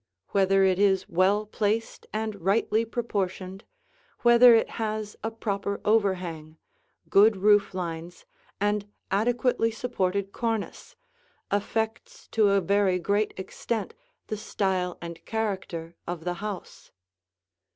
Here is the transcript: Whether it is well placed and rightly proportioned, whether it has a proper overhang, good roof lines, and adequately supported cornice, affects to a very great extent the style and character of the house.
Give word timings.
Whether 0.29 0.63
it 0.63 0.79
is 0.79 1.07
well 1.07 1.45
placed 1.45 2.07
and 2.11 2.41
rightly 2.43 2.85
proportioned, 2.85 3.65
whether 4.21 4.55
it 4.55 4.67
has 4.81 5.15
a 5.23 5.29
proper 5.29 5.79
overhang, 5.85 6.57
good 7.07 7.37
roof 7.37 7.75
lines, 7.75 8.25
and 8.59 8.87
adequately 9.11 9.69
supported 9.69 10.31
cornice, 10.31 10.95
affects 11.51 12.27
to 12.29 12.49
a 12.49 12.61
very 12.61 12.97
great 12.97 13.35
extent 13.37 13.93
the 14.25 14.37
style 14.37 14.97
and 15.03 15.23
character 15.25 15.93
of 16.07 16.23
the 16.23 16.33
house. 16.41 16.89